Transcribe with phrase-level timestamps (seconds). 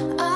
[0.00, 0.29] I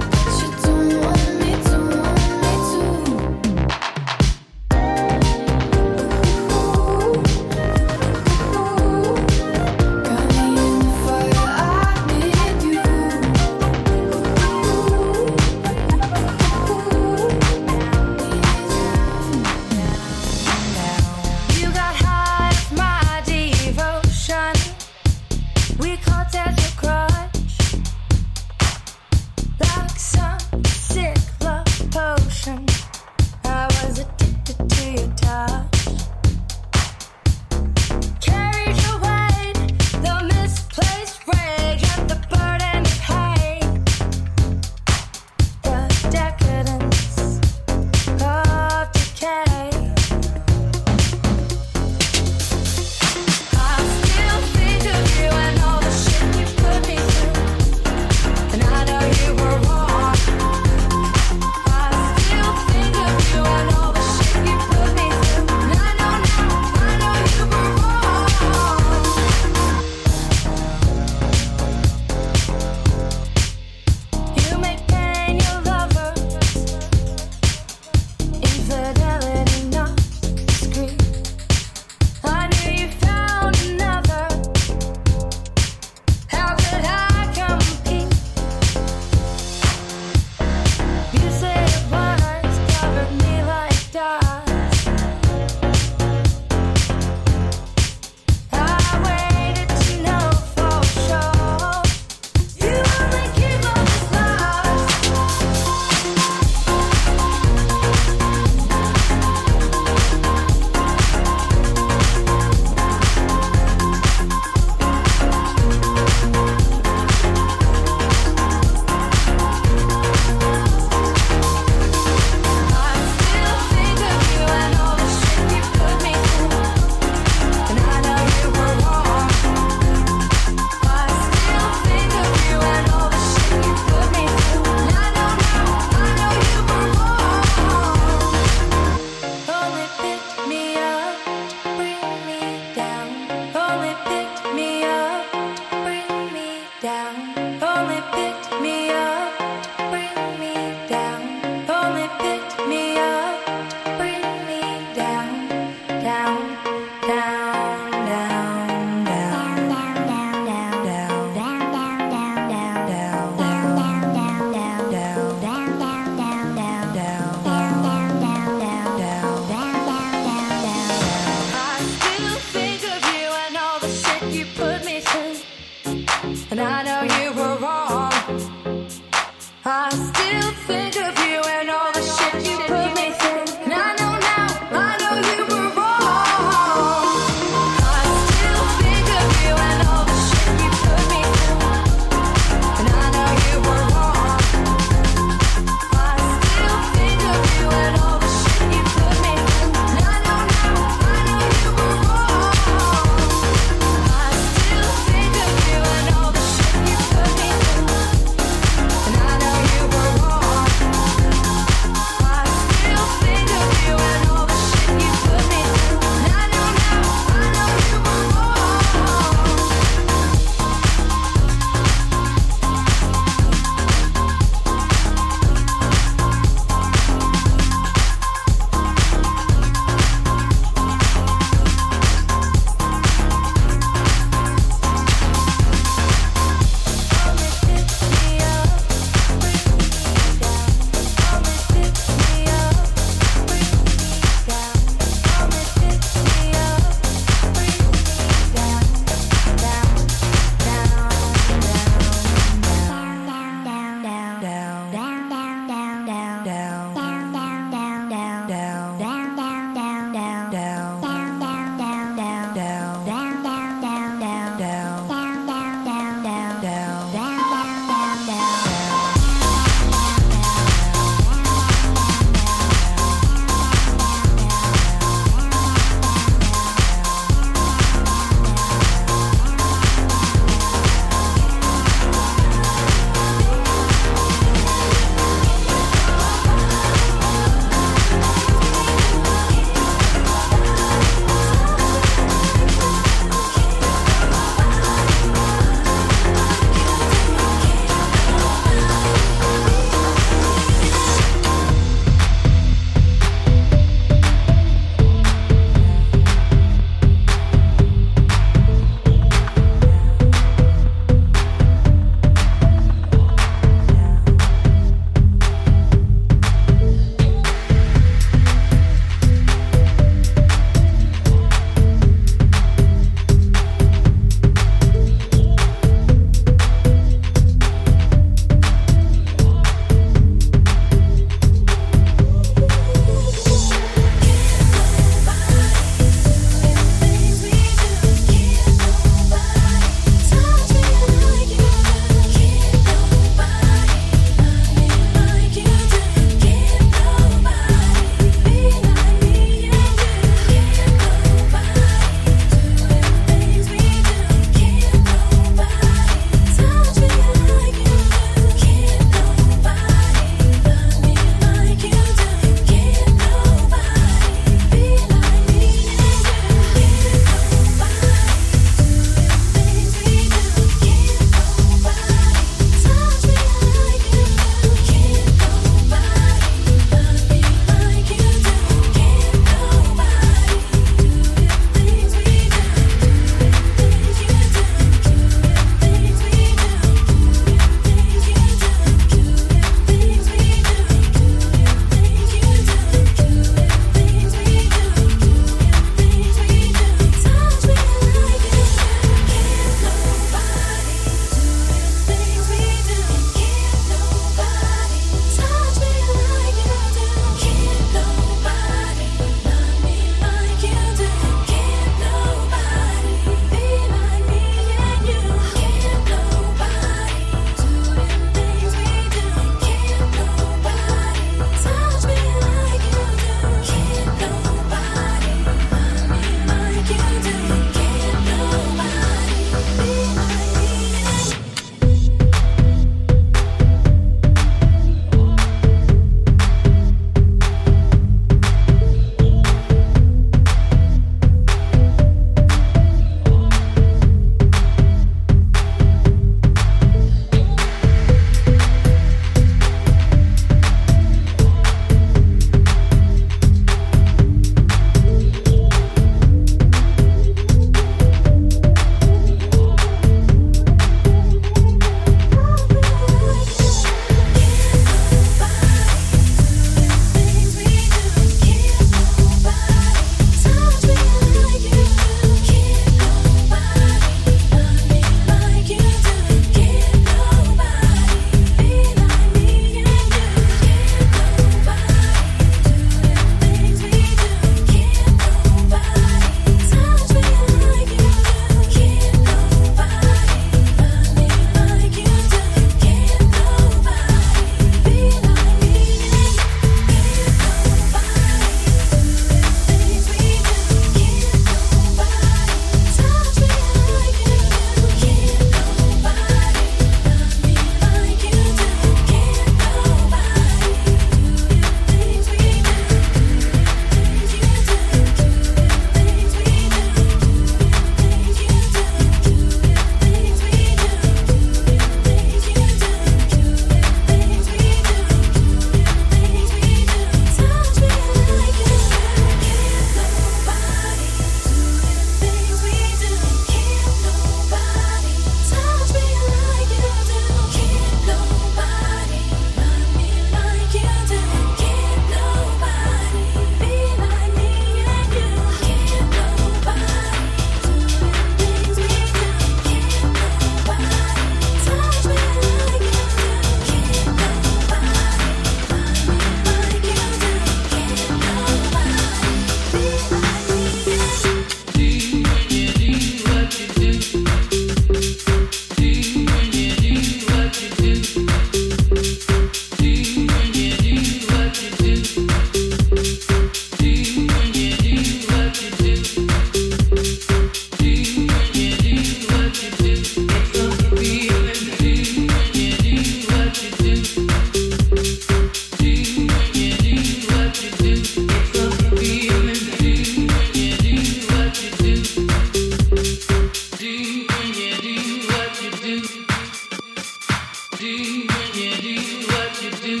[599.80, 600.00] do,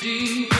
[0.00, 0.53] do.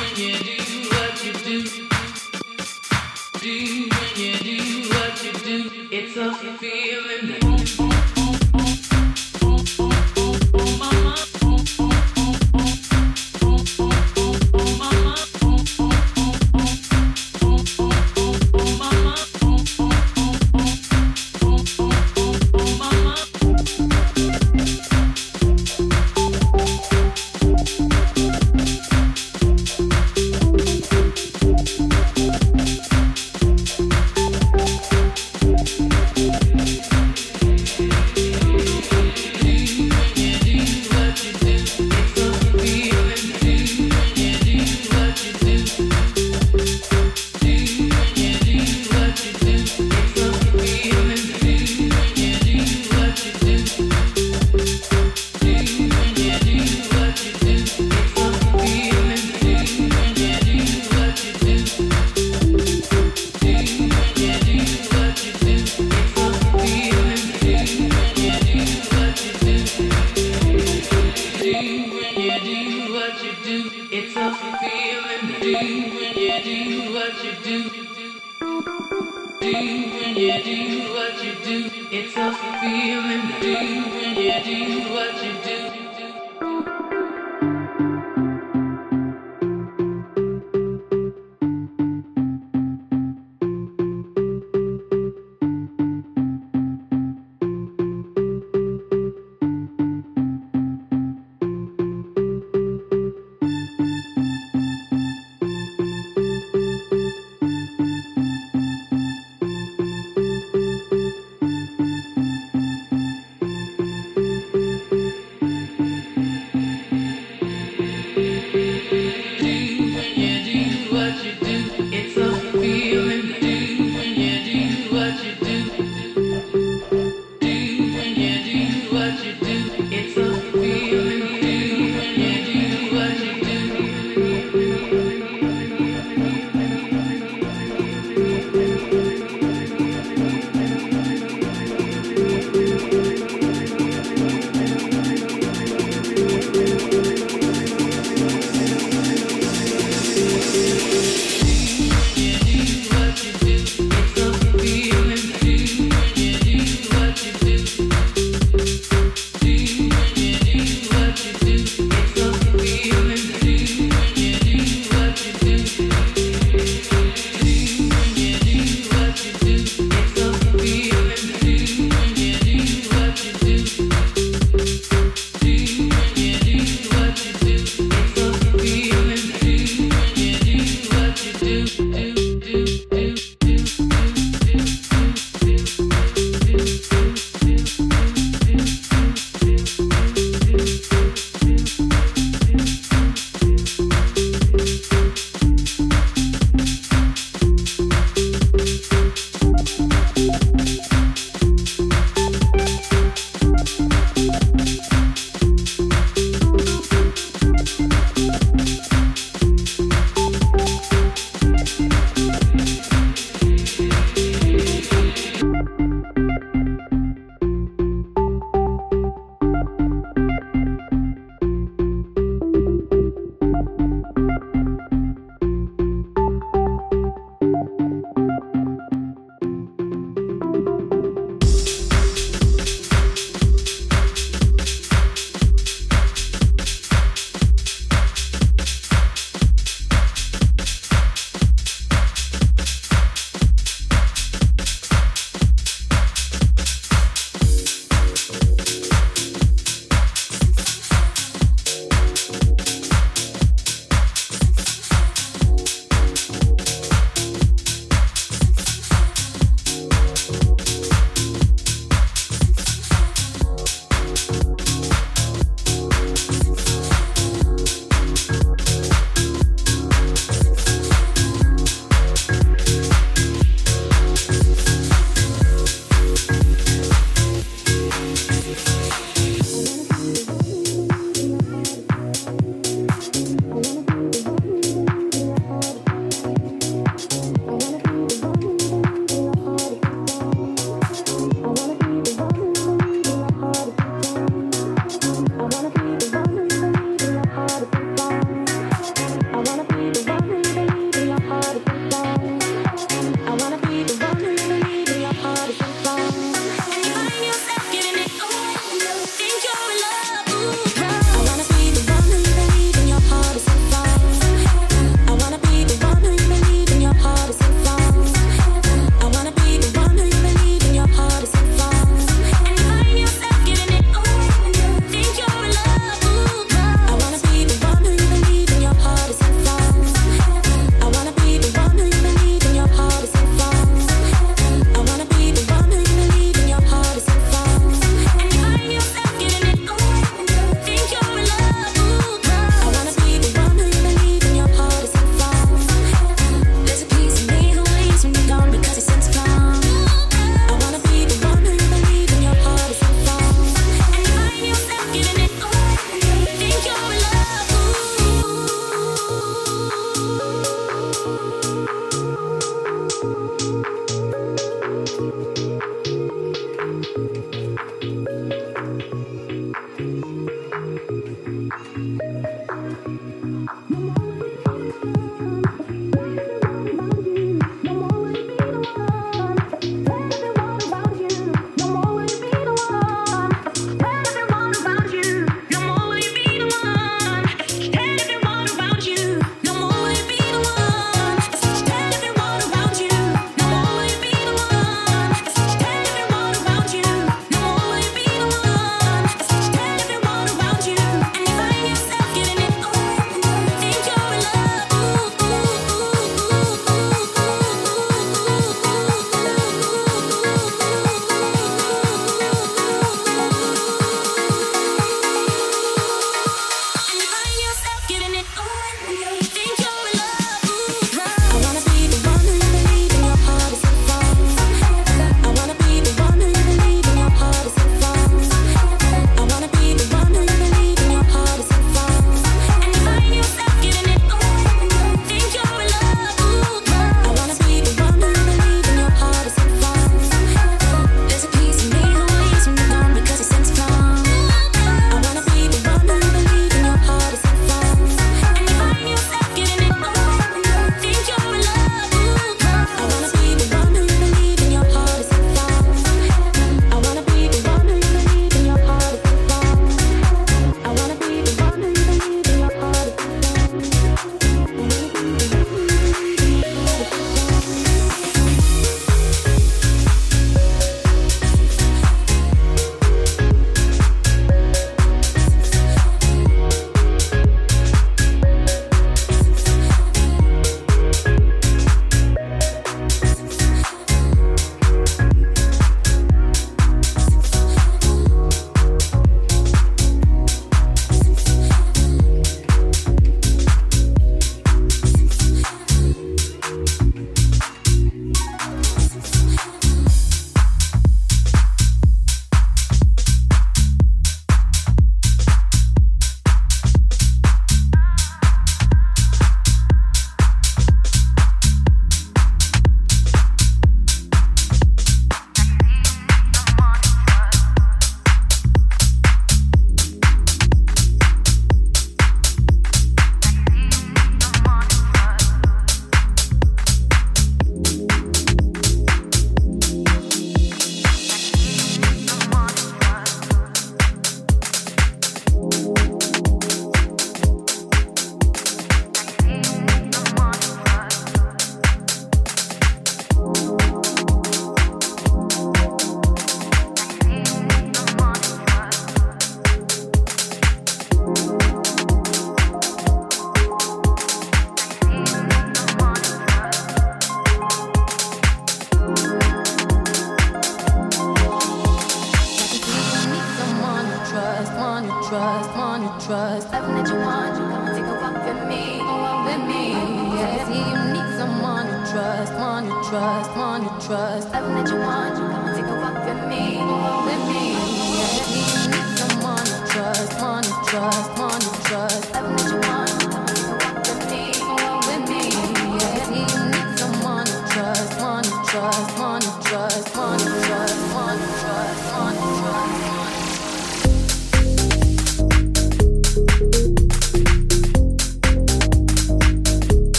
[580.74, 581.13] You